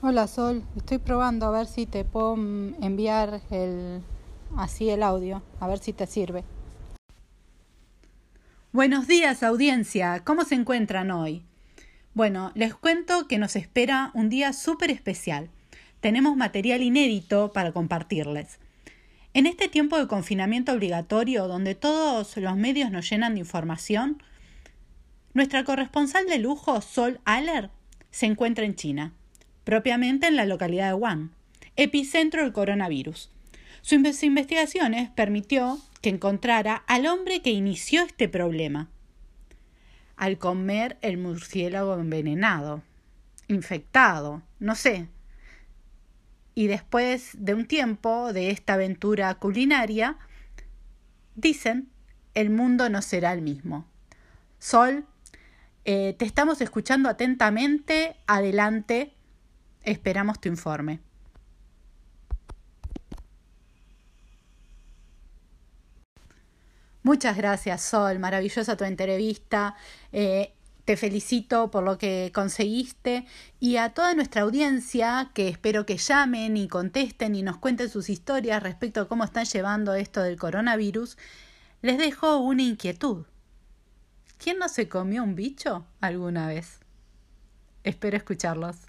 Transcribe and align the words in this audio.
Hola 0.00 0.28
Sol, 0.28 0.62
estoy 0.76 0.98
probando 0.98 1.46
a 1.46 1.50
ver 1.50 1.66
si 1.66 1.84
te 1.84 2.04
puedo 2.04 2.36
mm, 2.36 2.84
enviar 2.84 3.40
el 3.50 4.00
así 4.56 4.88
el 4.90 5.02
audio, 5.02 5.42
a 5.58 5.66
ver 5.66 5.80
si 5.80 5.92
te 5.92 6.06
sirve. 6.06 6.44
Buenos 8.70 9.08
días 9.08 9.42
audiencia, 9.42 10.22
¿cómo 10.24 10.44
se 10.44 10.54
encuentran 10.54 11.10
hoy? 11.10 11.42
Bueno, 12.14 12.52
les 12.54 12.76
cuento 12.76 13.26
que 13.26 13.38
nos 13.38 13.56
espera 13.56 14.12
un 14.14 14.28
día 14.28 14.52
súper 14.52 14.92
especial. 14.92 15.50
Tenemos 15.98 16.36
material 16.36 16.80
inédito 16.80 17.52
para 17.52 17.72
compartirles. 17.72 18.60
En 19.34 19.46
este 19.46 19.66
tiempo 19.66 19.98
de 19.98 20.06
confinamiento 20.06 20.72
obligatorio, 20.74 21.48
donde 21.48 21.74
todos 21.74 22.36
los 22.36 22.56
medios 22.56 22.92
nos 22.92 23.10
llenan 23.10 23.34
de 23.34 23.40
información, 23.40 24.22
nuestra 25.34 25.64
corresponsal 25.64 26.26
de 26.26 26.38
lujo, 26.38 26.80
Sol 26.82 27.18
Aller, 27.24 27.70
se 28.12 28.26
encuentra 28.26 28.64
en 28.64 28.76
China, 28.76 29.12
propiamente 29.68 30.26
en 30.26 30.36
la 30.36 30.46
localidad 30.46 30.88
de 30.88 30.94
Wuhan, 30.94 31.30
epicentro 31.76 32.42
del 32.42 32.54
coronavirus. 32.54 33.30
Sus 33.82 34.22
investigaciones 34.22 35.10
permitió 35.10 35.78
que 36.00 36.08
encontrara 36.08 36.76
al 36.86 37.04
hombre 37.04 37.42
que 37.42 37.50
inició 37.50 38.02
este 38.02 38.30
problema 38.30 38.88
al 40.16 40.38
comer 40.38 40.96
el 41.02 41.18
murciélago 41.18 41.96
envenenado, 41.96 42.82
infectado, 43.46 44.40
no 44.58 44.74
sé. 44.74 45.06
Y 46.54 46.68
después 46.68 47.32
de 47.34 47.52
un 47.52 47.66
tiempo 47.66 48.32
de 48.32 48.48
esta 48.48 48.72
aventura 48.72 49.34
culinaria, 49.34 50.16
dicen, 51.34 51.90
el 52.32 52.48
mundo 52.48 52.88
no 52.88 53.02
será 53.02 53.34
el 53.34 53.42
mismo. 53.42 53.84
Sol, 54.58 55.04
eh, 55.84 56.16
te 56.18 56.24
estamos 56.24 56.62
escuchando 56.62 57.10
atentamente. 57.10 58.16
Adelante. 58.26 59.12
Esperamos 59.88 60.38
tu 60.38 60.50
informe. 60.50 61.00
Muchas 67.02 67.38
gracias, 67.38 67.80
Sol. 67.84 68.18
Maravillosa 68.18 68.76
tu 68.76 68.84
entrevista. 68.84 69.76
Eh, 70.12 70.52
te 70.84 70.98
felicito 70.98 71.70
por 71.70 71.84
lo 71.84 71.96
que 71.96 72.30
conseguiste 72.34 73.24
y 73.60 73.78
a 73.78 73.94
toda 73.94 74.12
nuestra 74.12 74.42
audiencia 74.42 75.30
que 75.32 75.48
espero 75.48 75.86
que 75.86 75.96
llamen 75.96 76.58
y 76.58 76.68
contesten 76.68 77.34
y 77.34 77.42
nos 77.42 77.56
cuenten 77.56 77.88
sus 77.88 78.10
historias 78.10 78.62
respecto 78.62 79.00
a 79.00 79.08
cómo 79.08 79.24
están 79.24 79.46
llevando 79.46 79.94
esto 79.94 80.20
del 80.22 80.38
coronavirus, 80.38 81.16
les 81.80 81.96
dejo 81.96 82.36
una 82.36 82.62
inquietud. 82.62 83.24
¿Quién 84.36 84.58
no 84.58 84.68
se 84.68 84.86
comió 84.90 85.22
un 85.22 85.34
bicho 85.34 85.86
alguna 86.02 86.46
vez? 86.46 86.80
Espero 87.84 88.18
escucharlos. 88.18 88.87